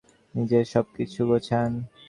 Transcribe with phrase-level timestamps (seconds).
[0.35, 1.71] নিজের সবকিছু গোছান।